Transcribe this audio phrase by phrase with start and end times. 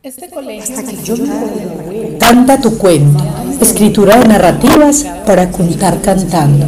[0.00, 0.76] Este colegio
[2.20, 3.24] Canta tu cuento,
[3.60, 6.66] escritura de narrativas para contar cantando,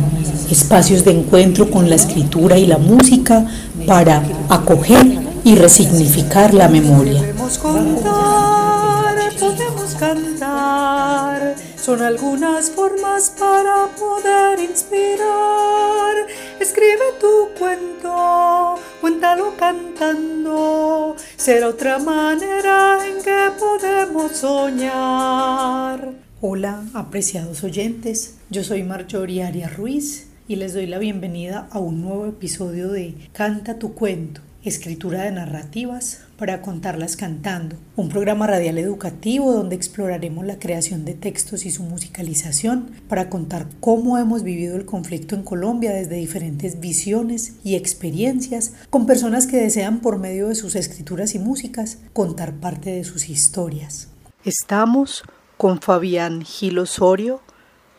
[0.50, 3.46] espacios de encuentro con la escritura y la música
[3.86, 5.06] para acoger
[5.44, 7.20] y resignificar la memoria.
[7.20, 11.54] Podemos contar, podemos cantar,
[11.90, 16.14] son algunas formas para poder inspirar.
[16.60, 26.12] Escribe tu cuento, cuéntalo cantando, será otra manera en que podemos soñar.
[26.40, 32.02] Hola, apreciados oyentes, yo soy Marjorie Arias Ruiz y les doy la bienvenida a un
[32.02, 38.76] nuevo episodio de Canta tu cuento, escritura de narrativas para contarlas cantando, un programa radial
[38.76, 44.76] educativo donde exploraremos la creación de textos y su musicalización para contar cómo hemos vivido
[44.76, 50.48] el conflicto en Colombia desde diferentes visiones y experiencias con personas que desean por medio
[50.48, 54.08] de sus escrituras y músicas contar parte de sus historias.
[54.44, 55.22] Estamos
[55.56, 57.40] con Fabián Gil Osorio,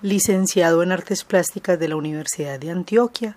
[0.02, 3.36] licenciado en Artes Plásticas de la Universidad de Antioquia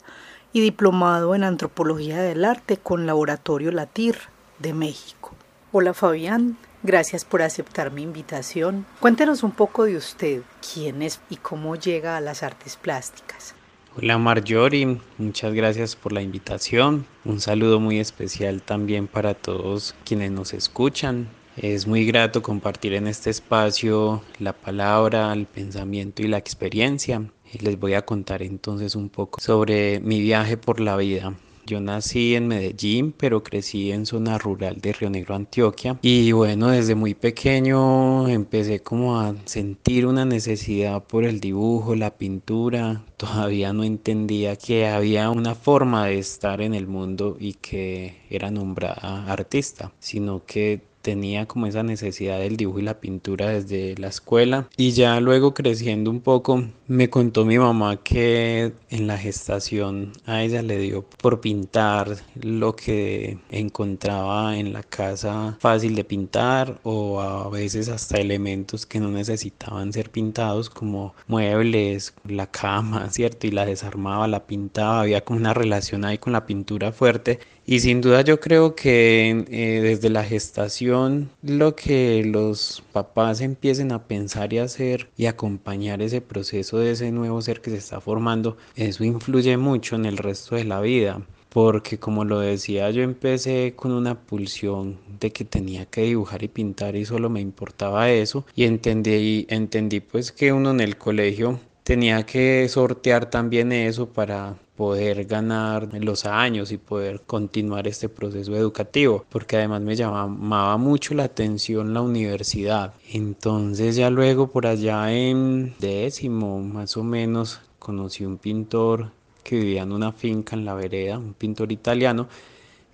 [0.55, 4.17] y diplomado en Antropología del Arte con Laboratorio Latir
[4.61, 5.35] de México.
[5.73, 8.87] Hola Fabián, gracias por aceptar mi invitación.
[9.01, 13.57] Cuéntenos un poco de usted, quién es y cómo llega a las artes plásticas.
[13.97, 17.05] Hola Marjorie, muchas gracias por la invitación.
[17.25, 21.29] Un saludo muy especial también para todos quienes nos escuchan.
[21.57, 27.23] Es muy grato compartir en este espacio la palabra, el pensamiento y la experiencia.
[27.61, 31.35] Les voy a contar entonces un poco sobre mi viaje por la vida.
[31.67, 35.99] Yo nací en Medellín, pero crecí en zona rural de Río Negro, Antioquia.
[36.03, 42.11] Y bueno, desde muy pequeño empecé como a sentir una necesidad por el dibujo, la
[42.19, 43.03] pintura.
[43.17, 48.51] Todavía no entendía que había una forma de estar en el mundo y que era
[48.51, 54.09] nombrada artista, sino que tenía como esa necesidad del dibujo y la pintura desde la
[54.09, 54.69] escuela.
[54.77, 60.43] Y ya luego creciendo un poco me contó mi mamá que en la gestación a
[60.43, 67.21] ella le dio por pintar lo que encontraba en la casa fácil de pintar o
[67.21, 73.47] a veces hasta elementos que no necesitaban ser pintados como muebles, la cama, ¿cierto?
[73.47, 77.81] Y la desarmaba, la pintaba, había como una relación ahí con la pintura fuerte y
[77.81, 84.05] sin duda yo creo que eh, desde la gestación lo que los papás empiecen a
[84.07, 88.57] pensar y hacer y acompañar ese proceso de ese nuevo ser que se está formando,
[88.77, 91.23] eso influye mucho en el resto de la vida.
[91.49, 96.49] Porque como lo decía, yo empecé con una pulsión de que tenía que dibujar y
[96.49, 98.45] pintar y solo me importaba eso.
[98.57, 104.57] Y entendí, entendí pues que uno en el colegio tenía que sortear también eso para
[104.77, 111.15] poder ganar los años y poder continuar este proceso educativo, porque además me llamaba mucho
[111.15, 112.95] la atención la universidad.
[113.13, 119.11] Entonces ya luego por allá en décimo más o menos conocí un pintor
[119.43, 122.29] que vivía en una finca en la vereda, un pintor italiano,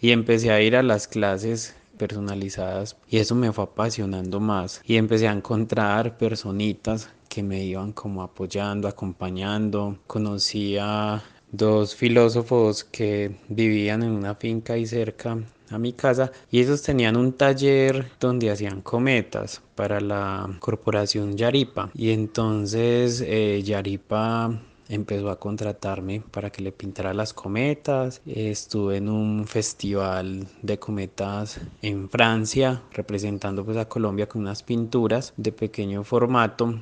[0.01, 4.97] y empecé a ir a las clases personalizadas y eso me fue apasionando más y
[4.97, 9.99] empecé a encontrar personitas que me iban como apoyando, acompañando.
[10.07, 15.38] Conocí a dos filósofos que vivían en una finca ahí cerca
[15.71, 21.91] a mi casa y ellos tenían un taller donde hacían cometas para la corporación Yaripa
[21.94, 28.21] y entonces eh, Yaripa empezó a contratarme para que le pintara las cometas.
[28.27, 35.32] Estuve en un festival de cometas en Francia representando pues a Colombia con unas pinturas
[35.37, 36.75] de pequeño formato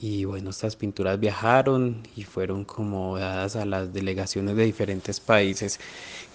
[0.00, 5.78] y bueno, estas pinturas viajaron y fueron como dadas a las delegaciones de diferentes países.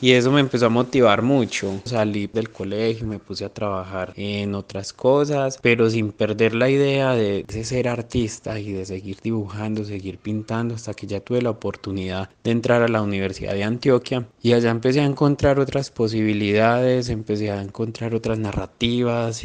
[0.02, 1.82] Y eso me empezó a motivar mucho.
[1.86, 7.14] Salí del colegio, me puse a trabajar en otras cosas, pero sin perder la idea
[7.14, 12.30] de, ser artista y de seguir dibujando, seguir pintando, hasta que ya tuve la oportunidad
[12.44, 14.28] de entrar a la Universidad de Antioquia.
[14.44, 19.44] Y allá empecé a encontrar otras posibilidades, empecé a encontrar otras narrativas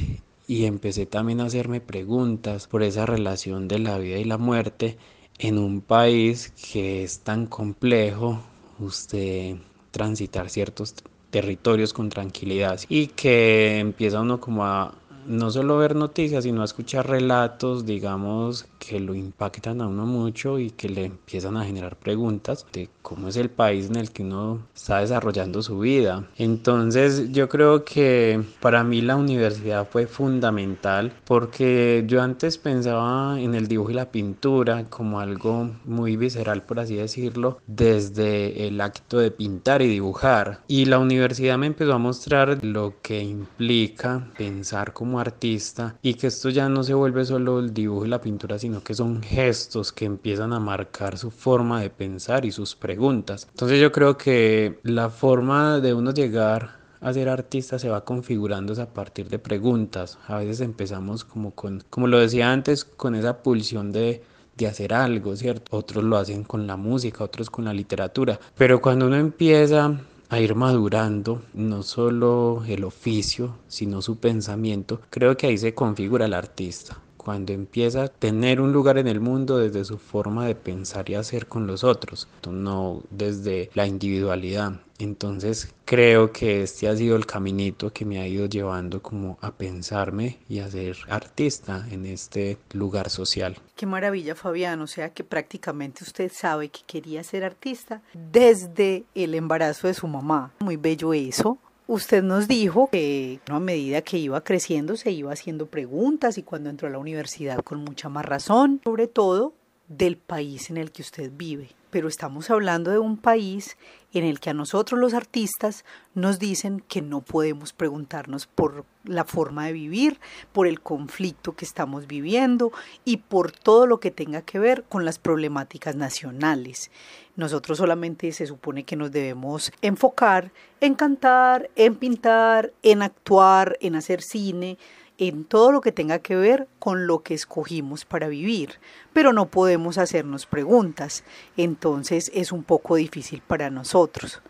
[0.50, 4.98] y empecé también a hacerme preguntas por esa relación de la vida y la muerte
[5.38, 8.40] en un país que es tan complejo,
[8.80, 9.54] usted
[9.92, 10.96] transitar ciertos
[11.30, 14.92] territorios con tranquilidad y que empieza uno como a
[15.26, 20.70] no solo ver noticias, sino escuchar relatos, digamos, que lo impactan a uno mucho y
[20.70, 24.66] que le empiezan a generar preguntas de cómo es el país en el que uno
[24.74, 26.28] está desarrollando su vida.
[26.36, 33.54] Entonces yo creo que para mí la universidad fue fundamental porque yo antes pensaba en
[33.54, 39.18] el dibujo y la pintura como algo muy visceral, por así decirlo, desde el acto
[39.18, 40.60] de pintar y dibujar.
[40.68, 46.14] Y la universidad me empezó a mostrar lo que implica pensar como como artista y
[46.14, 49.20] que esto ya no se vuelve solo el dibujo y la pintura, sino que son
[49.24, 53.48] gestos que empiezan a marcar su forma de pensar y sus preguntas.
[53.50, 58.80] Entonces yo creo que la forma de uno llegar a ser artista se va configurando
[58.80, 60.16] a partir de preguntas.
[60.28, 64.22] A veces empezamos como con, como lo decía antes, con esa pulsión de
[64.56, 65.74] de hacer algo, ¿cierto?
[65.74, 68.38] Otros lo hacen con la música, otros con la literatura.
[68.58, 69.98] Pero cuando uno empieza
[70.30, 76.24] a ir madurando no solo el oficio, sino su pensamiento, creo que ahí se configura
[76.26, 80.54] el artista cuando empieza a tener un lugar en el mundo desde su forma de
[80.54, 84.80] pensar y hacer con los otros, no desde la individualidad.
[84.98, 89.52] Entonces creo que este ha sido el caminito que me ha ido llevando como a
[89.52, 93.58] pensarme y a ser artista en este lugar social.
[93.76, 99.34] Qué maravilla Fabián, o sea que prácticamente usted sabe que quería ser artista desde el
[99.34, 100.52] embarazo de su mamá.
[100.60, 101.58] Muy bello eso,
[101.92, 106.70] Usted nos dijo que a medida que iba creciendo se iba haciendo preguntas y cuando
[106.70, 109.54] entró a la universidad con mucha más razón, sobre todo
[109.88, 111.70] del país en el que usted vive.
[111.90, 113.76] Pero estamos hablando de un país
[114.12, 115.84] en el que a nosotros los artistas
[116.14, 120.20] nos dicen que no podemos preguntarnos por la forma de vivir,
[120.52, 122.72] por el conflicto que estamos viviendo
[123.04, 126.90] y por todo lo que tenga que ver con las problemáticas nacionales.
[127.36, 133.94] Nosotros solamente se supone que nos debemos enfocar en cantar, en pintar, en actuar, en
[133.94, 134.76] hacer cine,
[135.20, 138.80] en todo lo que tenga que ver con lo que escogimos para vivir,
[139.12, 141.24] pero no podemos hacernos preguntas,
[141.58, 144.40] entonces es un poco difícil para nosotros.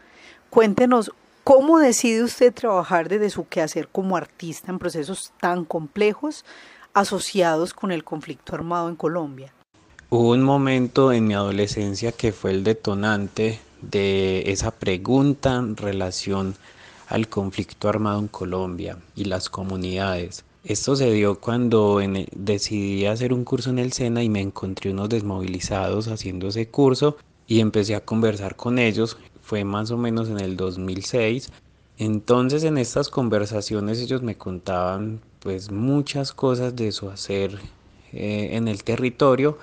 [0.48, 1.10] Cuéntenos
[1.42, 6.44] cómo decide usted trabajar desde su quehacer como artista en procesos tan complejos
[6.94, 9.52] asociados con el conflicto armado en Colombia.
[10.08, 16.54] Hubo un momento en mi adolescencia que fue el detonante de esa pregunta en relación
[17.08, 20.44] al conflicto armado en Colombia y las comunidades.
[20.64, 22.00] Esto se dio cuando
[22.32, 27.16] decidí hacer un curso en el SENA y me encontré unos desmovilizados haciendo ese curso
[27.46, 29.16] y empecé a conversar con ellos.
[29.40, 31.50] Fue más o menos en el 2006.
[31.96, 37.58] Entonces en estas conversaciones ellos me contaban pues muchas cosas de su hacer
[38.12, 39.56] eh, en el territorio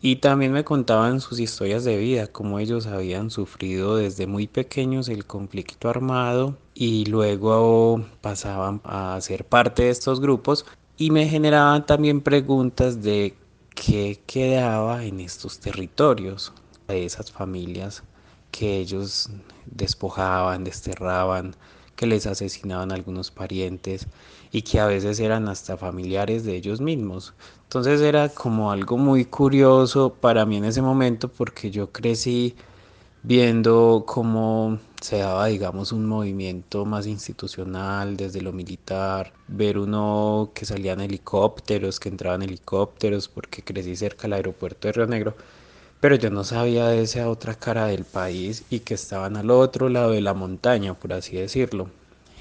[0.00, 5.08] y también me contaban sus historias de vida, cómo ellos habían sufrido desde muy pequeños
[5.08, 10.66] el conflicto armado y luego pasaban a ser parte de estos grupos.
[10.96, 13.34] Y me generaban también preguntas de
[13.74, 16.52] qué quedaba en estos territorios,
[16.86, 18.02] de esas familias
[18.50, 19.30] que ellos
[19.66, 21.54] despojaban, desterraban,
[21.98, 24.06] que les asesinaban algunos parientes
[24.52, 27.34] y que a veces eran hasta familiares de ellos mismos.
[27.64, 32.54] Entonces era como algo muy curioso para mí en ese momento porque yo crecí
[33.24, 40.64] viendo cómo se daba, digamos, un movimiento más institucional desde lo militar, ver uno que
[40.66, 45.36] salían helicópteros, que entraban helicópteros, porque crecí cerca del aeropuerto de Río Negro,
[46.00, 49.88] pero yo no sabía de esa otra cara del país y que estaban al otro
[49.88, 51.90] lado de la montaña, por así decirlo.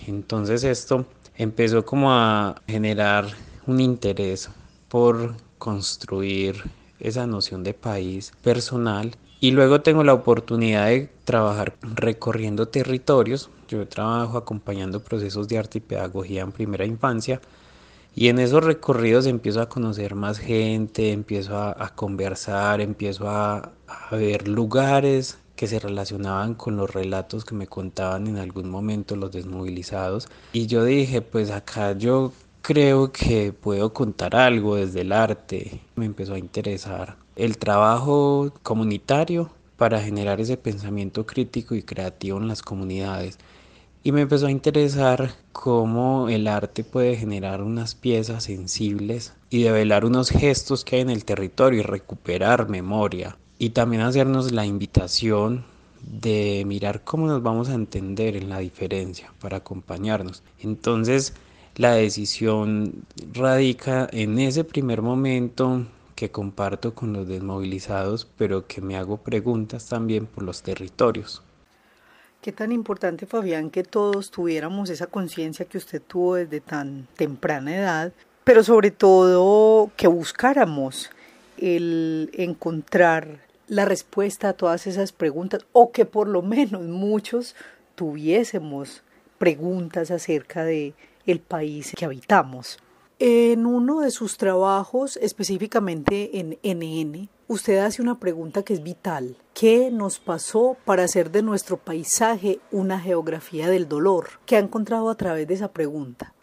[0.06, 1.06] Entonces esto
[1.36, 3.25] empezó como a generar
[3.65, 4.50] un interés
[4.89, 6.63] por construir
[7.00, 13.50] esa noción de país personal y luego tengo la oportunidad de trabajar recorriendo territorios.
[13.68, 17.42] Yo trabajo acompañando procesos de arte y pedagogía en primera infancia
[18.18, 24.16] y en esos recorridos empiezo a conocer más gente, empiezo a, conversar, empiezo a, a
[24.16, 29.31] ver lugares que se relacionaban con los relatos que me contaban en algún momento los
[29.31, 30.30] desmovilizados.
[30.52, 32.33] Y yo dije, pues acá yo
[32.64, 35.80] creo que puedo contar algo desde el arte.
[35.95, 42.47] Me empezó a interesar el trabajo comunitario para generar ese pensamiento crítico y creativo en
[42.47, 43.38] las comunidades.
[44.07, 50.06] Y me empezó a interesar cómo el arte puede generar unas piezas sensibles y develar
[50.06, 53.35] unos gestos que hay en el territorio y recuperar memoria.
[53.59, 55.66] Y también hacernos la invitación
[56.02, 60.42] de mirar cómo nos vamos a entender en la diferencia para acompañarnos.
[60.61, 61.33] Entonces,
[61.76, 65.85] la decisión radica en ese primer momento
[66.16, 71.44] que comparto con los desmovilizados, pero que me hago preguntas también por los territorios.
[72.42, 77.76] Qué tan importante, Fabián, que todos tuviéramos esa conciencia que usted tuvo desde tan temprana
[77.76, 78.12] edad,
[78.44, 81.10] pero sobre todo que buscáramos
[81.58, 87.56] el encontrar la respuesta a todas esas preguntas o que por lo menos muchos
[87.96, 89.04] tuviésemos
[89.38, 90.94] preguntas acerca de
[91.26, 92.80] el país que habitamos.
[93.20, 99.37] En uno de sus trabajos, específicamente en NN, usted hace una pregunta que es vital.
[99.54, 104.27] ¿Qué nos pasó para hacer de nuestro paisaje una geografía del dolor?
[104.45, 106.33] ¿Qué ha encontrado a través de esa pregunta?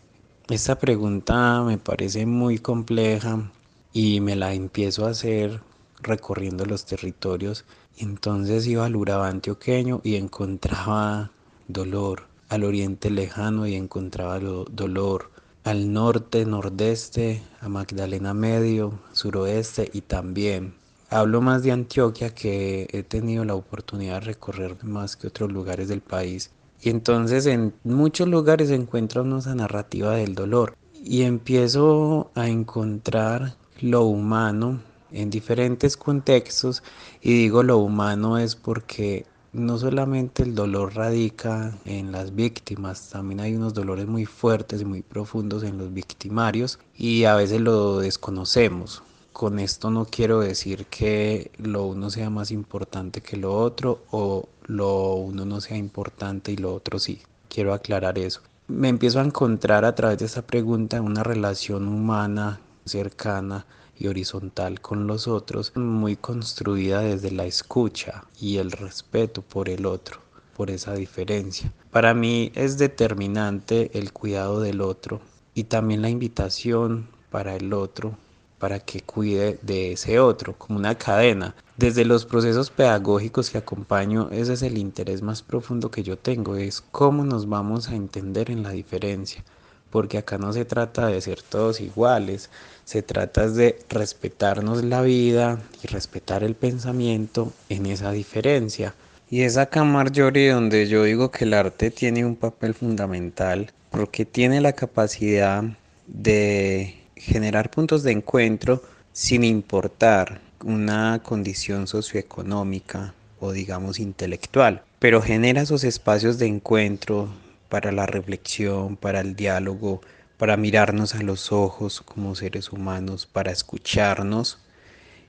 [0.48, 3.50] Esta pregunta me parece muy compleja
[3.92, 5.60] y me la empiezo a hacer
[6.02, 7.64] recorriendo los territorios.
[7.96, 11.30] Entonces iba al Urabá antioqueño y encontraba
[11.68, 15.30] dolor, al oriente lejano y encontraba dolor,
[15.62, 20.74] al norte, nordeste, a Magdalena Medio, suroeste y también.
[21.14, 25.86] Hablo más de Antioquia que he tenido la oportunidad de recorrer más que otros lugares
[25.86, 26.50] del país.
[26.82, 34.02] Y entonces en muchos lugares encuentro una narrativa del dolor y empiezo a encontrar lo
[34.02, 34.80] humano
[35.12, 36.82] en diferentes contextos
[37.22, 43.38] y digo lo humano es porque no solamente el dolor radica en las víctimas, también
[43.38, 48.00] hay unos dolores muy fuertes y muy profundos en los victimarios y a veces lo
[48.00, 49.04] desconocemos.
[49.34, 54.48] Con esto no quiero decir que lo uno sea más importante que lo otro o
[54.66, 57.20] lo uno no sea importante y lo otro sí.
[57.48, 58.42] Quiero aclarar eso.
[58.68, 63.66] Me empiezo a encontrar a través de esta pregunta una relación humana cercana
[63.98, 69.84] y horizontal con los otros, muy construida desde la escucha y el respeto por el
[69.84, 70.20] otro,
[70.56, 71.72] por esa diferencia.
[71.90, 75.20] Para mí es determinante el cuidado del otro
[75.54, 78.16] y también la invitación para el otro
[78.64, 81.54] para que cuide de ese otro, como una cadena.
[81.76, 86.56] Desde los procesos pedagógicos que acompaño, ese es el interés más profundo que yo tengo,
[86.56, 89.44] es cómo nos vamos a entender en la diferencia,
[89.90, 92.48] porque acá no se trata de ser todos iguales,
[92.86, 98.94] se trata de respetarnos la vida y respetar el pensamiento en esa diferencia.
[99.28, 104.24] Y es acá, Marjorie, donde yo digo que el arte tiene un papel fundamental porque
[104.24, 105.64] tiene la capacidad
[106.06, 115.62] de generar puntos de encuentro sin importar una condición socioeconómica o digamos intelectual, pero genera
[115.62, 117.28] esos espacios de encuentro
[117.68, 120.00] para la reflexión, para el diálogo,
[120.36, 124.58] para mirarnos a los ojos como seres humanos, para escucharnos.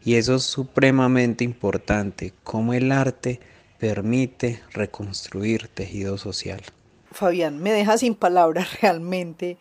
[0.04, 3.40] Y eso es supremamente importante, cómo el arte
[3.80, 6.62] permite reconstruir tejido social.
[7.12, 9.58] Fabián, me deja sin palabras realmente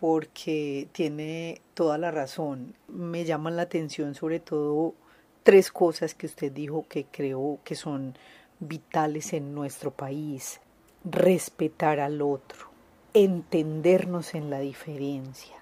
[0.00, 2.74] porque tiene toda la razón.
[2.88, 4.94] Me llaman la atención sobre todo
[5.42, 8.16] tres cosas que usted dijo que creo que son
[8.60, 10.60] vitales en nuestro país.
[11.04, 12.70] Respetar al otro,
[13.12, 15.54] entendernos en la diferencia,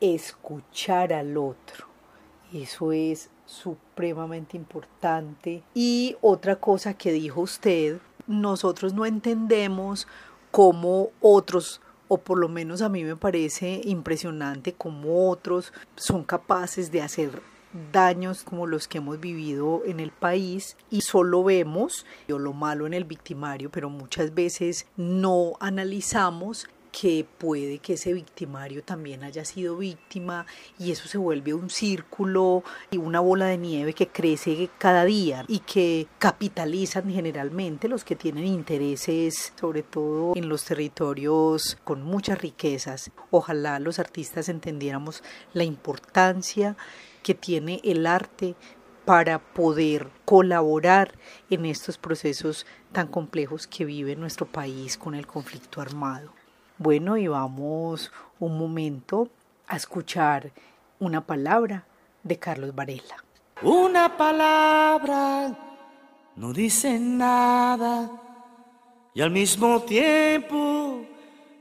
[0.00, 1.86] escuchar al otro.
[2.52, 5.62] Eso es supremamente importante.
[5.74, 10.06] Y otra cosa que dijo usted, nosotros no entendemos
[10.50, 16.90] cómo otros, o por lo menos a mí me parece impresionante cómo otros son capaces
[16.90, 17.40] de hacer
[17.92, 22.94] daños como los que hemos vivido en el país y solo vemos lo malo en
[22.94, 26.66] el victimario, pero muchas veces no analizamos
[27.00, 30.46] que puede que ese victimario también haya sido víctima
[30.78, 35.44] y eso se vuelve un círculo y una bola de nieve que crece cada día
[35.46, 42.40] y que capitalizan generalmente los que tienen intereses sobre todo en los territorios con muchas
[42.40, 43.12] riquezas.
[43.30, 46.76] Ojalá los artistas entendiéramos la importancia
[47.22, 48.56] que tiene el arte
[49.04, 51.14] para poder colaborar
[51.48, 56.37] en estos procesos tan complejos que vive nuestro país con el conflicto armado.
[56.80, 59.28] Bueno, y vamos un momento
[59.66, 60.52] a escuchar
[61.00, 61.84] una palabra
[62.22, 63.16] de Carlos Varela.
[63.62, 65.58] Una palabra
[66.36, 68.08] no dice nada
[69.12, 71.04] y al mismo tiempo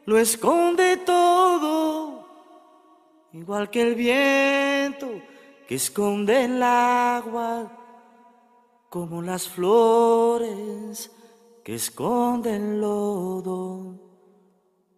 [0.06, 2.30] lo esconde todo,
[3.34, 5.10] igual que el viento
[5.68, 7.72] que esconde el agua,
[8.88, 11.12] como las flores
[11.64, 14.07] que esconden el lodo.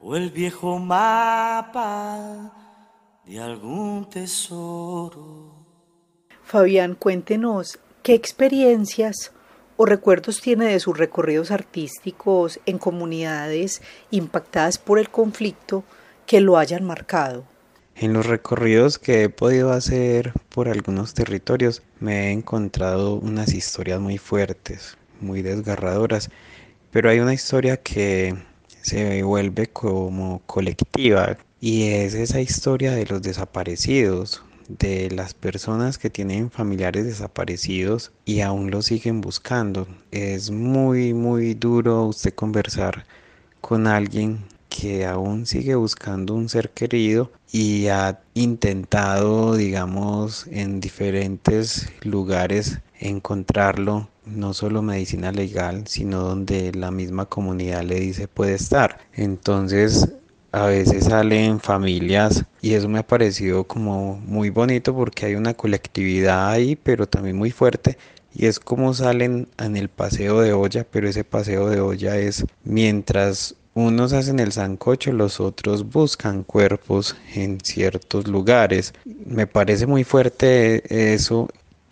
[0.00, 2.52] o el viejo mapa
[3.24, 5.66] de algún tesoro.
[6.44, 9.32] Fabián, cuéntenos qué experiencias
[9.76, 15.84] o recuerdos tiene de sus recorridos artísticos en comunidades impactadas por el conflicto
[16.26, 17.44] que lo hayan marcado.
[17.94, 24.00] En los recorridos que he podido hacer por algunos territorios me he encontrado unas historias
[24.00, 26.30] muy fuertes, muy desgarradoras,
[26.90, 28.36] pero hay una historia que
[28.88, 36.10] se vuelve como colectiva, y es esa historia de los desaparecidos, de las personas que
[36.10, 39.86] tienen familiares desaparecidos y aún los siguen buscando.
[40.10, 43.04] Es muy, muy duro usted conversar
[43.60, 51.90] con alguien que aún sigue buscando un ser querido y ha intentado, digamos, en diferentes
[52.02, 58.98] lugares encontrarlo, no solo medicina legal, sino donde la misma comunidad le dice puede estar.
[59.14, 60.08] Entonces,
[60.52, 65.54] a veces salen familias y eso me ha parecido como muy bonito porque hay una
[65.54, 67.98] colectividad ahí, pero también muy fuerte.
[68.34, 72.44] Y es como salen en el paseo de olla, pero ese paseo de olla es
[72.64, 78.92] mientras unos hacen el sancocho, los otros buscan cuerpos en ciertos lugares.
[79.04, 81.48] Me parece muy fuerte eso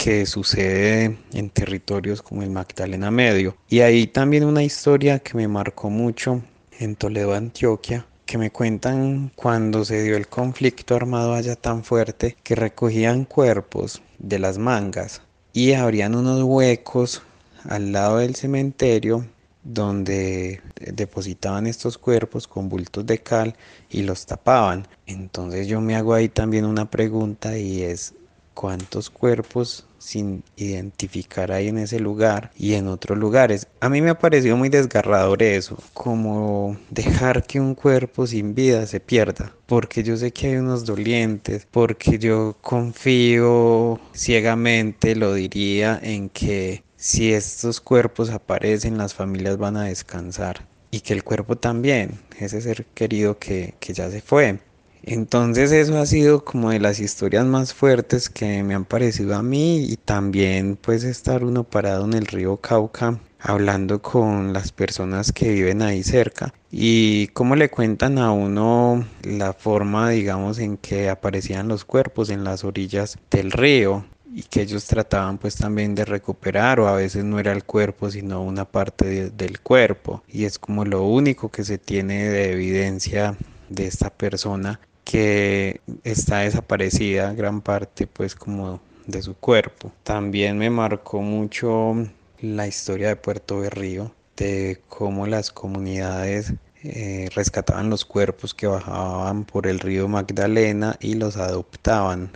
[0.06, 3.56] que sucede en territorios como el Magdalena Medio.
[3.68, 6.42] Y ahí también una historia que me marcó mucho
[6.78, 12.36] en Toledo, Antioquia, que me cuentan cuando se dio el conflicto armado allá tan fuerte
[12.44, 15.22] que recogían cuerpos de las mangas
[15.52, 17.22] y abrían unos huecos
[17.68, 19.26] al lado del cementerio
[19.64, 23.56] donde depositaban estos cuerpos con bultos de cal
[23.90, 24.86] y los tapaban.
[25.04, 28.14] Entonces yo me hago ahí también una pregunta y es
[28.54, 33.66] cuántos cuerpos sin identificar ahí en ese lugar y en otros lugares.
[33.80, 38.86] A mí me ha parecido muy desgarrador eso, como dejar que un cuerpo sin vida
[38.86, 45.98] se pierda, porque yo sé que hay unos dolientes, porque yo confío ciegamente, lo diría,
[46.00, 51.56] en que si estos cuerpos aparecen, las familias van a descansar y que el cuerpo
[51.56, 54.60] también, ese ser querido que, que ya se fue.
[55.08, 59.42] Entonces eso ha sido como de las historias más fuertes que me han parecido a
[59.42, 65.30] mí y también pues estar uno parado en el río Cauca hablando con las personas
[65.30, 66.52] que viven ahí cerca.
[66.72, 72.42] Y cómo le cuentan a uno la forma digamos en que aparecían los cuerpos en
[72.42, 77.22] las orillas del río y que ellos trataban pues también de recuperar o a veces
[77.22, 80.24] no era el cuerpo sino una parte del cuerpo.
[80.26, 83.36] Y es como lo único que se tiene de evidencia
[83.68, 89.92] de esta persona que está desaparecida gran parte pues como de su cuerpo.
[90.02, 91.94] También me marcó mucho
[92.40, 99.44] la historia de Puerto Berrío, de cómo las comunidades eh, rescataban los cuerpos que bajaban
[99.44, 102.32] por el río Magdalena y los adoptaban.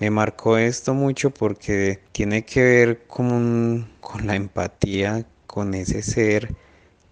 [0.00, 6.54] Me marcó esto mucho porque tiene que ver con, con la empatía con ese ser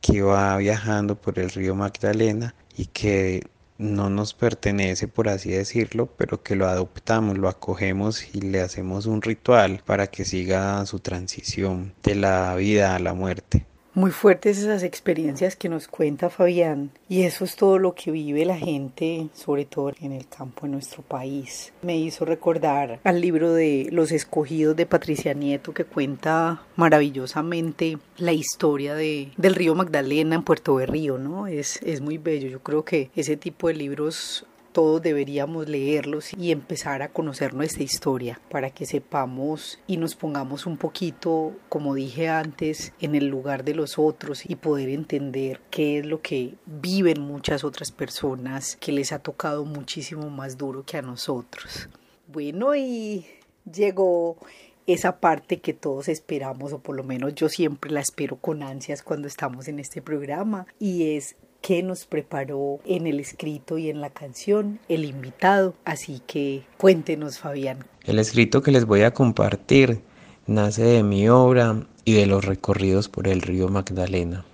[0.00, 3.44] que va viajando por el río Magdalena y que
[3.82, 9.06] no nos pertenece, por así decirlo, pero que lo adoptamos, lo acogemos y le hacemos
[9.06, 13.66] un ritual para que siga su transición de la vida a la muerte.
[13.94, 18.46] Muy fuertes esas experiencias que nos cuenta Fabián y eso es todo lo que vive
[18.46, 21.74] la gente, sobre todo en el campo de nuestro país.
[21.82, 28.32] Me hizo recordar al libro de Los Escogidos de Patricia Nieto que cuenta maravillosamente la
[28.32, 31.46] historia de, del río Magdalena en Puerto Berrío, ¿no?
[31.46, 32.48] Es, es muy bello.
[32.48, 37.82] Yo creo que ese tipo de libros todos deberíamos leerlos y empezar a conocer nuestra
[37.82, 43.64] historia para que sepamos y nos pongamos un poquito, como dije antes, en el lugar
[43.64, 48.92] de los otros y poder entender qué es lo que viven muchas otras personas que
[48.92, 51.88] les ha tocado muchísimo más duro que a nosotros.
[52.26, 53.26] Bueno, y
[53.70, 54.38] llegó
[54.86, 59.02] esa parte que todos esperamos, o por lo menos yo siempre la espero con ansias
[59.02, 64.00] cuando estamos en este programa, y es que nos preparó en el escrito y en
[64.00, 65.74] la canción el invitado.
[65.84, 67.86] Así que cuéntenos, Fabián.
[68.04, 70.00] El escrito que les voy a compartir
[70.46, 74.44] nace de mi obra y de los recorridos por el río Magdalena.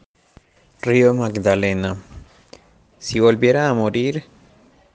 [0.83, 1.97] Río Magdalena.
[2.99, 4.25] Si volviera a morir,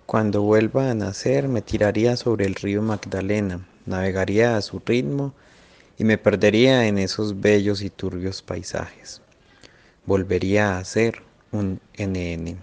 [0.06, 5.34] cuando vuelva a nacer me tiraría sobre el río Magdalena, navegaría a su ritmo
[5.98, 9.22] y me perdería en esos bellos y turbios paisajes.
[10.06, 11.22] Volvería a ser
[11.54, 12.58] un NN,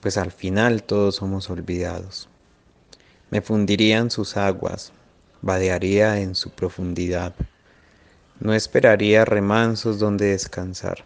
[0.00, 2.28] pues al final todos somos olvidados.
[3.30, 4.92] Me fundiría en sus aguas,
[5.42, 7.34] vadearía en su profundidad.
[8.40, 11.04] No esperaría remansos donde descansar.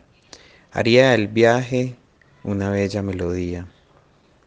[0.72, 1.96] Haría el viaje
[2.42, 3.66] una bella melodía.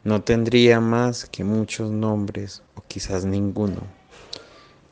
[0.04, 3.82] No tendría más que muchos nombres o quizás ninguno.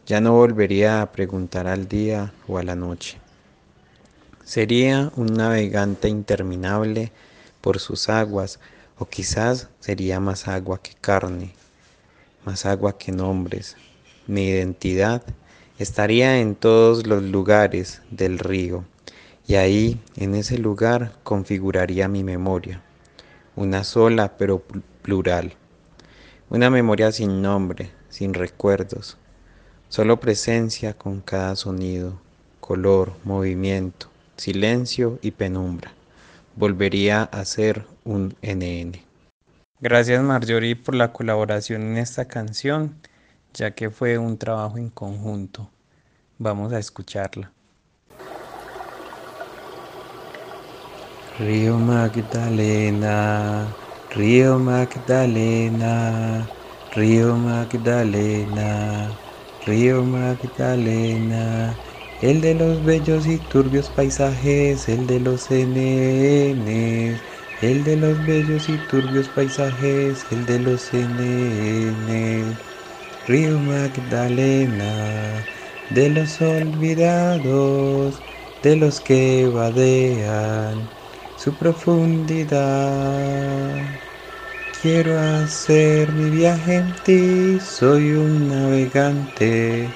[0.06, 3.23] Ya no volvería a preguntar al día o a la noche.
[4.46, 7.14] Sería un navegante interminable
[7.62, 8.60] por sus aguas,
[8.98, 11.54] o quizás sería más agua que carne,
[12.46, 13.78] más agua que nombres.
[14.28, 15.24] Mi identidad
[15.80, 18.84] estaría en todos los lugares del río,
[19.48, 22.82] y ahí, en ese lugar, configuraría mi memoria,
[23.56, 24.62] una sola pero
[25.02, 25.54] plural.
[26.50, 29.18] Una memoria sin nombre, sin recuerdos,
[29.88, 32.20] solo presencia con cada sonido,
[32.60, 34.13] color, movimiento,
[34.44, 35.94] silencio y penumbra.
[36.58, 39.02] Volvería a ser un NN.
[39.80, 42.94] Gracias Marjorie por la colaboración en esta canción,
[43.54, 45.70] ya que fue un trabajo en conjunto.
[46.40, 47.54] Vamos a escucharla.
[51.40, 53.66] Río Magdalena,
[54.12, 56.46] Río Magdalena,
[56.94, 59.10] Río Magdalena,
[59.66, 61.78] Río Magdalena,
[62.24, 67.22] el de los bellos y turbios paisajes, el de los NN,
[67.60, 72.62] el de los bellos y turbios paisajes, el de los NN,
[73.26, 75.50] Río Magdalena,
[75.90, 78.24] de los olvidados,
[78.62, 80.92] de los que vadean
[81.36, 82.62] su profundidad.
[84.72, 89.96] Quiero hacer mi viaje en ti, soy un navegante.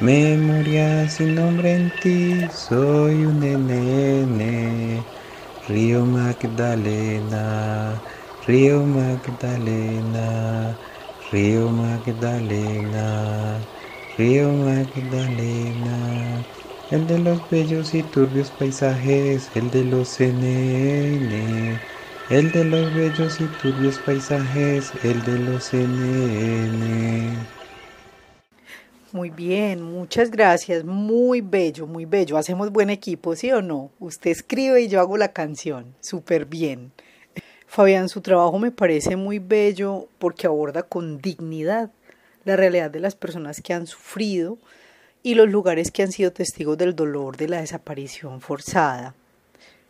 [0.00, 5.10] Memoria sin nombre en ti, soy un nene.
[5.66, 8.04] Río Magdalena,
[8.46, 10.78] Río Magdalena,
[11.30, 13.68] Río Magdalena,
[14.16, 16.48] Río Magdalena
[16.88, 21.84] el de los bellos y turbios paisajes, el de los NN,
[22.28, 27.57] el de los bellos y turbios paisajes, el de los NN.
[29.10, 32.36] Muy bien, muchas gracias, muy bello, muy bello.
[32.36, 33.90] Hacemos buen equipo, ¿sí o no?
[34.00, 36.92] Usted escribe y yo hago la canción, súper bien.
[37.66, 41.90] Fabián, su trabajo me parece muy bello porque aborda con dignidad
[42.44, 44.58] la realidad de las personas que han sufrido
[45.22, 49.14] y los lugares que han sido testigos del dolor de la desaparición forzada.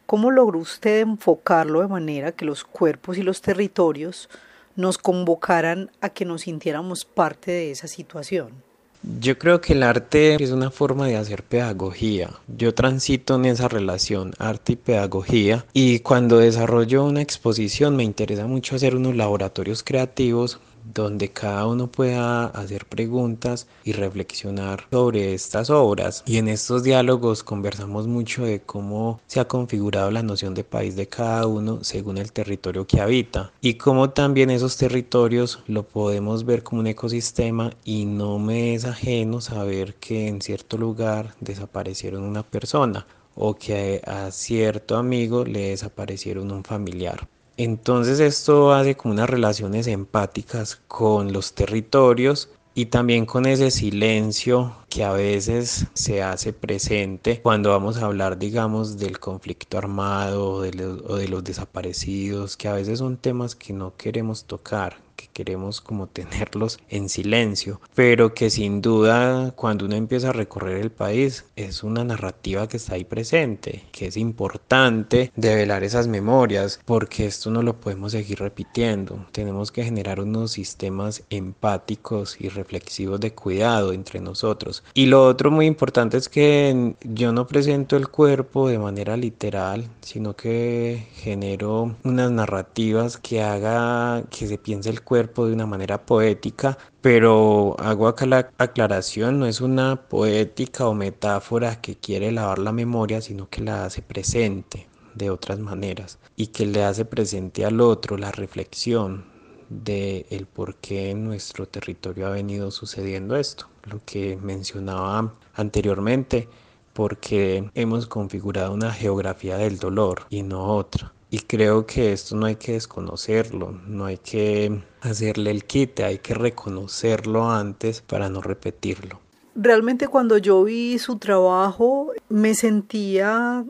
[0.06, 4.30] ¿Cómo logró usted enfocarlo de manera que los cuerpos y los territorios
[4.76, 8.67] nos convocaran a que nos sintiéramos parte de esa situación?
[9.02, 12.30] Yo creo que el arte es una forma de hacer pedagogía.
[12.48, 18.46] Yo transito en esa relación arte y pedagogía y cuando desarrollo una exposición me interesa
[18.46, 25.70] mucho hacer unos laboratorios creativos donde cada uno pueda hacer preguntas y reflexionar sobre estas
[25.70, 26.22] obras.
[26.26, 30.96] Y en estos diálogos conversamos mucho de cómo se ha configurado la noción de país
[30.96, 36.44] de cada uno según el territorio que habita y cómo también esos territorios lo podemos
[36.44, 42.22] ver como un ecosistema y no me es ajeno saber que en cierto lugar desaparecieron
[42.22, 47.28] una persona o que a cierto amigo le desaparecieron un familiar.
[47.58, 54.76] Entonces esto hace como unas relaciones empáticas con los territorios y también con ese silencio
[54.88, 60.62] que a veces se hace presente cuando vamos a hablar, digamos, del conflicto armado o
[60.62, 64.98] de, los, o de los desaparecidos, que a veces son temas que no queremos tocar,
[65.18, 70.78] que queremos como tenerlos en silencio, pero que sin duda cuando uno empieza a recorrer
[70.78, 76.80] el país es una narrativa que está ahí presente, que es importante develar esas memorias,
[76.84, 79.26] porque esto no lo podemos seguir repitiendo.
[79.32, 84.84] Tenemos que generar unos sistemas empáticos y reflexivos de cuidado entre nosotros.
[84.94, 89.88] Y lo otro muy importante es que yo no presento el cuerpo de manera literal,
[90.00, 96.04] sino que genero unas narrativas que haga que se piense el cuerpo de una manera
[96.04, 102.58] poética, pero hago acá la aclaración, no es una poética o metáfora que quiere lavar
[102.58, 107.64] la memoria, sino que la hace presente de otras maneras y que le hace presente
[107.64, 109.24] al otro la reflexión
[109.70, 116.50] de el por qué en nuestro territorio ha venido sucediendo esto, lo que mencionaba anteriormente,
[116.92, 121.14] porque hemos configurado una geografía del dolor y no otra.
[121.30, 126.18] Y creo que esto no hay que desconocerlo, no hay que hacerle el quite, hay
[126.18, 129.20] que reconocerlo antes para no repetirlo.
[129.54, 133.64] Realmente cuando yo vi su trabajo me sentía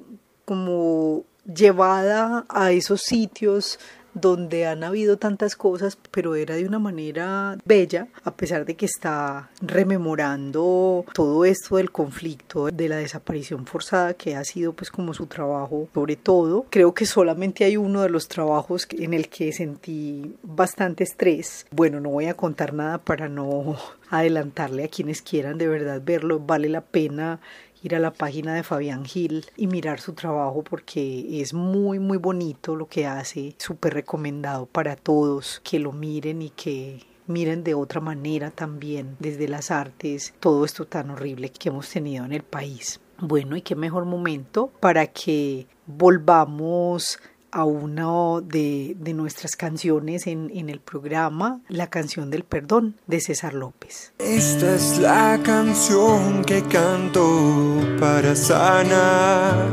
[0.45, 3.79] como llevada a esos sitios
[4.21, 8.87] donde han habido tantas cosas, pero era de una manera bella, a pesar de que
[8.87, 15.15] está rememorando todo esto del conflicto, de la desaparición forzada, que ha sido pues como
[15.15, 16.67] su trabajo sobre todo.
[16.71, 21.67] Creo que solamente hay uno de los trabajos en el que sentí bastante estrés.
[21.71, 23.77] Bueno, no voy a contar nada para no
[24.11, 27.41] adelantarle a quienes quieran de verdad verlo, vale la pena
[27.83, 32.19] ir a la página de Fabián Gil y mirar su trabajo porque es muy muy
[32.19, 37.75] bonito lo que hace, súper recomendado para todos que lo miren y que miren de
[37.75, 42.43] otra manera también desde las artes todo esto tan horrible que hemos tenido en el
[42.43, 43.01] país.
[43.21, 47.19] Bueno, y qué mejor momento para que volvamos
[47.51, 54.13] a una de, nuestras canciones en, el programa, la canción del perdón de César López.
[54.19, 59.67] Esta es la canción que canto para sanar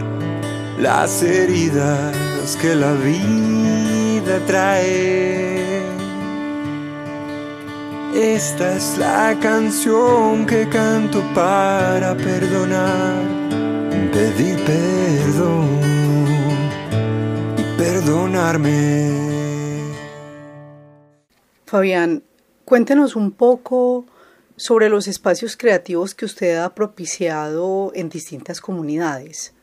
[0.80, 5.84] las heridas que la vida trae.
[8.16, 13.22] Esta es la canción que canto para perdonar,
[14.14, 14.95] pedir perdón
[18.46, 19.94] perdonarme.
[21.66, 22.24] Fabián,
[22.64, 24.06] cuéntenos un poco
[24.56, 29.54] sobre los espacios creativos que usted ha propiciado en distintas comunidades.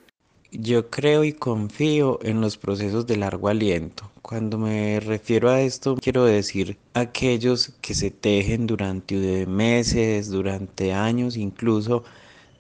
[0.51, 4.11] Yo creo y confío en los procesos de largo aliento.
[4.21, 11.39] Cuando me refiero a esto, quiero decir aquellos que se tejen durante meses, durante años,
[11.39, 12.05] incluso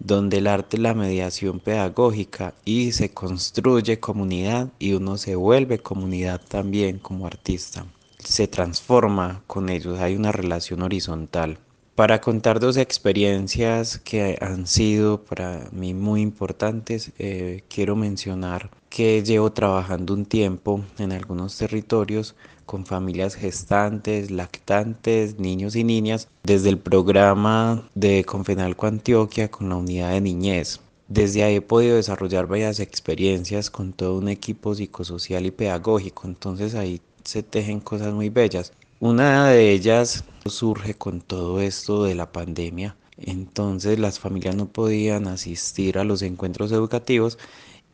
[0.04, 5.78] donde el arte es la mediación pedagógica y se construye comunidad y uno se vuelve
[5.78, 7.86] comunidad también como artista.
[8.18, 11.58] Se transforma con ellos, hay una relación horizontal.
[11.94, 19.22] Para contar dos experiencias que han sido para mí muy importantes, eh, quiero mencionar que
[19.22, 22.34] llevo trabajando un tiempo en algunos territorios
[22.66, 29.76] con familias gestantes, lactantes, niños y niñas, desde el programa de Confenalco Antioquia con la
[29.76, 30.80] unidad de niñez.
[31.08, 36.74] Desde ahí he podido desarrollar varias experiencias con todo un equipo psicosocial y pedagógico, entonces
[36.74, 38.72] ahí se tejen cosas muy bellas.
[38.98, 45.28] Una de ellas surge con todo esto de la pandemia, entonces las familias no podían
[45.28, 47.38] asistir a los encuentros educativos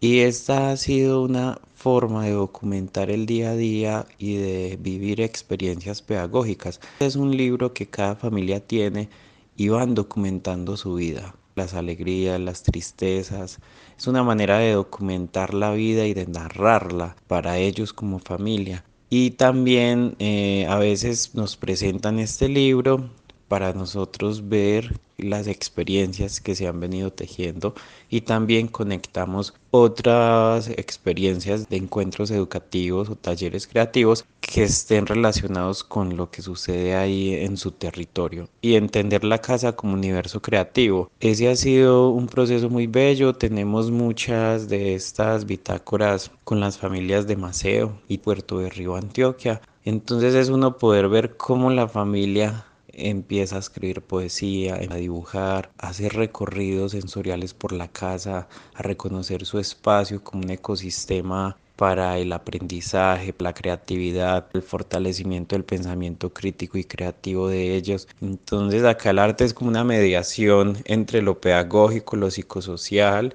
[0.00, 5.20] y esta ha sido una forma de documentar el día a día y de vivir
[5.20, 6.80] experiencias pedagógicas.
[7.00, 9.08] Es un libro que cada familia tiene
[9.56, 13.58] y van documentando su vida, las alegrías, las tristezas.
[13.96, 18.84] Es una manera de documentar la vida y de narrarla para ellos como familia.
[19.10, 23.10] Y también eh, a veces nos presentan este libro
[23.48, 27.74] para nosotros ver las experiencias que se han venido tejiendo
[28.08, 36.16] y también conectamos otras experiencias de encuentros educativos o talleres creativos que estén relacionados con
[36.16, 41.10] lo que sucede ahí en su territorio y entender la casa como universo creativo.
[41.18, 47.26] Ese ha sido un proceso muy bello, tenemos muchas de estas bitácoras con las familias
[47.26, 49.60] de Maceo y Puerto de Río Antioquia.
[49.84, 52.64] Entonces es uno poder ver cómo la familia
[52.98, 59.46] empieza a escribir poesía, a dibujar, a hacer recorridos sensoriales por la casa, a reconocer
[59.46, 66.76] su espacio como un ecosistema para el aprendizaje, la creatividad, el fortalecimiento del pensamiento crítico
[66.76, 68.08] y creativo de ellos.
[68.20, 73.32] Entonces acá el arte es como una mediación entre lo pedagógico, lo psicosocial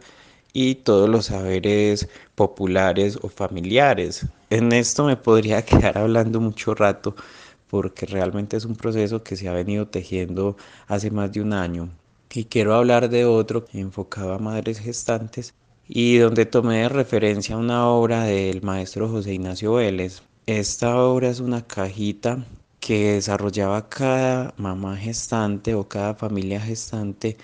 [0.52, 4.26] y todos los saberes populares o familiares.
[4.50, 7.16] En esto me podría quedar hablando mucho rato,
[7.74, 11.90] porque realmente es un proceso que se ha venido tejiendo hace más de un año.
[12.32, 15.56] Y quiero hablar de otro enfocado a madres gestantes
[15.88, 20.22] y donde tomé de referencia una obra del maestro José Ignacio Vélez.
[20.46, 22.46] Esta obra es una cajita
[22.80, 27.38] que desarrollaba cada mamá gestante o cada familia gestante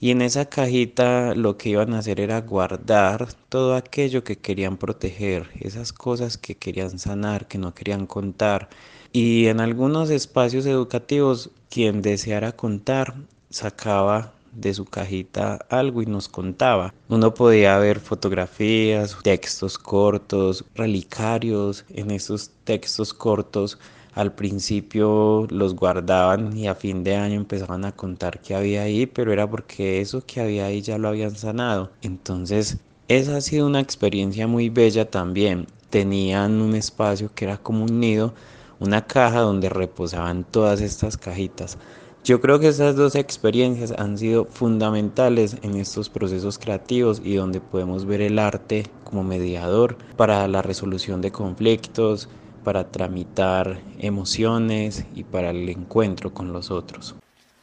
[0.00, 4.76] y en esa cajita lo que iban a hacer era guardar todo aquello que querían
[4.76, 8.68] proteger, esas cosas que querían sanar, que no querían contar,
[9.14, 13.14] y en algunos espacios educativos, quien deseara contar
[13.48, 16.92] sacaba de su cajita algo y nos contaba.
[17.08, 21.84] Uno podía ver fotografías, textos cortos, relicarios.
[21.90, 23.78] En esos textos cortos
[24.14, 29.06] al principio los guardaban y a fin de año empezaban a contar qué había ahí,
[29.06, 31.92] pero era porque eso que había ahí ya lo habían sanado.
[32.02, 35.68] Entonces, esa ha sido una experiencia muy bella también.
[35.90, 38.34] Tenían un espacio que era como un nido
[38.84, 41.78] una caja donde reposaban todas estas cajitas.
[42.24, 47.60] Yo creo que estas dos experiencias han sido fundamentales en estos procesos creativos y donde
[47.60, 52.28] podemos ver el arte como mediador para la resolución de conflictos,
[52.62, 57.14] para tramitar emociones y para el encuentro con los otros.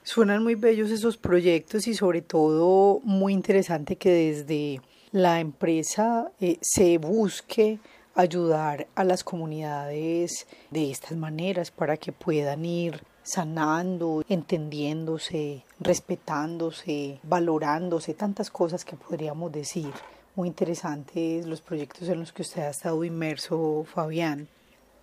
[0.04, 4.82] Suenan muy bellos esos proyectos y sobre todo muy interesante que desde
[5.12, 7.80] la empresa eh, se busque
[8.16, 18.14] ayudar a las comunidades de estas maneras para que puedan ir sanando, entendiéndose, respetándose, valorándose,
[18.14, 19.92] tantas cosas que podríamos decir.
[20.36, 24.48] Muy interesantes los proyectos en los que usted ha estado inmerso, Fabián.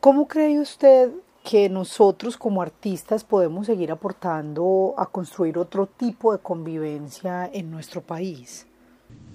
[0.01, 1.11] ¿Cómo cree usted
[1.44, 8.03] que nosotros como artistas podemos seguir aportando a construir otro tipo de convivencia en nuestro
[8.03, 8.66] país?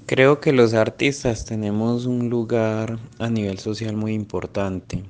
[0.05, 5.01] Creo que los artistas tenemos un lugar a nivel social muy importante.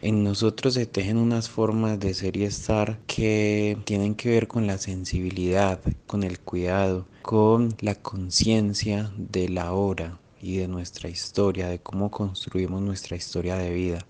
[0.00, 4.66] En nosotros se tejen unas formas de ser y estar que tienen que ver con
[4.66, 11.68] la sensibilidad, con el cuidado, con la conciencia de la hora y de nuestra historia,
[11.68, 14.06] de cómo construimos nuestra historia de vida.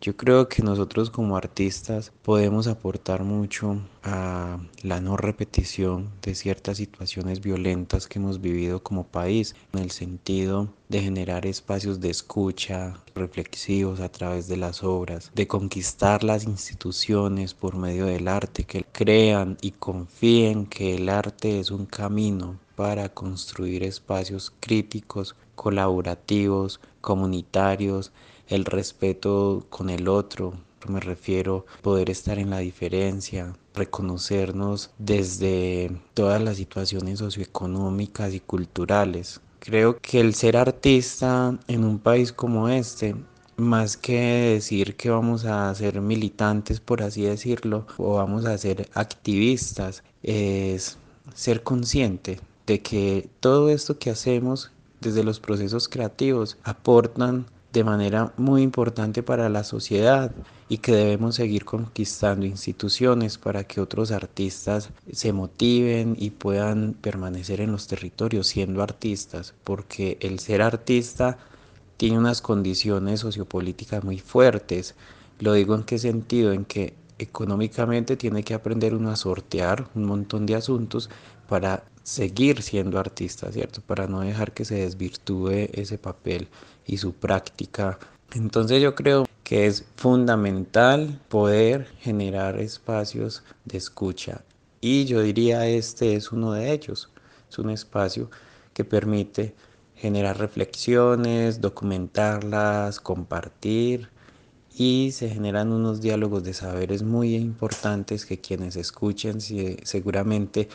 [0.00, 6.76] Yo creo que nosotros como artistas podemos aportar mucho a la no repetición de ciertas
[6.76, 13.02] situaciones violentas que hemos vivido como país, en el sentido de generar espacios de escucha
[13.14, 18.84] reflexivos a través de las obras, de conquistar las instituciones por medio del arte, que
[18.84, 28.12] crean y confíen que el arte es un camino para construir espacios críticos, colaborativos, comunitarios,
[28.48, 30.52] el respeto con el otro,
[30.88, 38.40] me refiero a poder estar en la diferencia, reconocernos desde todas las situaciones socioeconómicas y
[38.40, 39.40] culturales.
[39.58, 43.16] Creo que el ser artista en un país como este,
[43.56, 48.88] más que decir que vamos a ser militantes, por así decirlo, o vamos a ser
[48.94, 50.98] activistas, es
[51.34, 58.32] ser consciente de que todo esto que hacemos desde los procesos creativos aportan de manera
[58.38, 60.32] muy importante para la sociedad
[60.68, 67.60] y que debemos seguir conquistando instituciones para que otros artistas se motiven y puedan permanecer
[67.60, 71.38] en los territorios siendo artistas, porque el ser artista
[71.98, 74.94] tiene unas condiciones sociopolíticas muy fuertes.
[75.38, 80.04] Lo digo en qué sentido, en que económicamente tiene que aprender uno a sortear un
[80.04, 81.10] montón de asuntos
[81.48, 83.80] para seguir siendo artista, ¿cierto?
[83.80, 86.46] Para no dejar que se desvirtúe ese papel
[86.86, 87.98] y su práctica.
[88.32, 94.44] Entonces yo creo que es fundamental poder generar espacios de escucha
[94.80, 97.10] y yo diría este es uno de ellos.
[97.50, 98.30] Es un espacio
[98.72, 99.56] que permite
[99.96, 104.10] generar reflexiones, documentarlas, compartir
[104.76, 110.68] y se generan unos diálogos de saberes muy importantes que quienes escuchen seguramente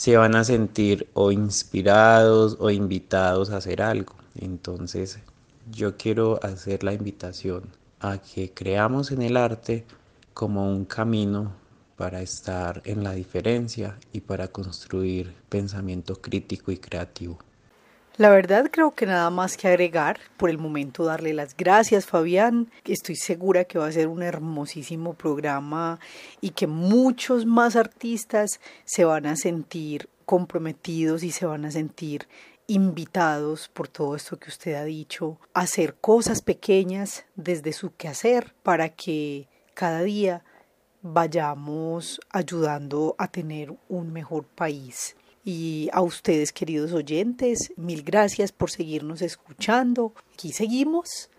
[0.00, 4.14] se van a sentir o inspirados o invitados a hacer algo.
[4.34, 5.18] Entonces
[5.70, 7.64] yo quiero hacer la invitación
[8.00, 9.84] a que creamos en el arte
[10.32, 11.52] como un camino
[11.96, 17.38] para estar en la diferencia y para construir pensamiento crítico y creativo.
[18.20, 20.20] La verdad creo que nada más que agregar.
[20.36, 22.70] Por el momento darle las gracias Fabián.
[22.84, 25.98] Estoy segura que va a ser un hermosísimo programa
[26.42, 32.28] y que muchos más artistas se van a sentir comprometidos y se van a sentir
[32.66, 38.52] invitados por todo esto que usted ha dicho a hacer cosas pequeñas desde su quehacer
[38.62, 40.44] para que cada día
[41.00, 45.16] vayamos ayudando a tener un mejor país.
[45.44, 50.12] Y a ustedes, queridos oyentes, mil gracias por seguirnos escuchando.
[50.34, 51.30] Aquí seguimos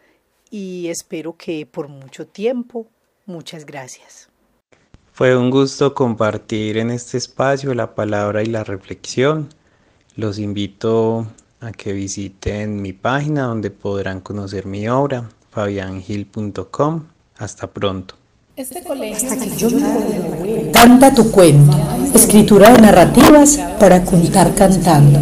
[0.50, 2.88] y espero que por mucho tiempo.
[3.26, 4.30] Muchas gracias.
[5.14, 9.50] Fue un gusto compartir en este espacio la palabra y la reflexión.
[10.16, 11.28] Los invito
[11.60, 17.06] a que visiten mi página donde podrán conocer mi obra, fabiangil.com.
[17.38, 18.21] Hasta pronto.
[18.62, 19.28] Este colegio.
[20.72, 21.76] Canta tu cuento,
[22.14, 25.20] escritura de narrativas para contar cantando,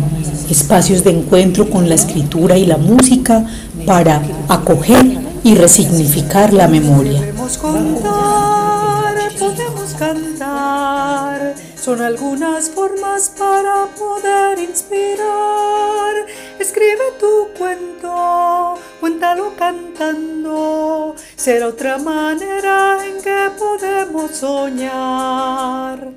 [0.50, 3.46] espacios de encuentro con la escritura y la música
[3.86, 7.22] para acoger y resignificar la memoria.
[9.98, 10.49] Cantar.
[11.90, 16.14] Son algunas formas para poder inspirar.
[16.60, 21.16] Escribe tu cuento, cuéntalo cantando.
[21.36, 26.12] Será otra manera en que podemos soñar.